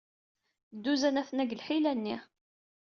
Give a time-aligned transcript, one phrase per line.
[0.75, 2.17] Dduzan aten-a deg lḥila-nni.